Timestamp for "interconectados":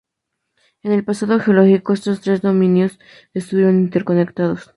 3.81-4.67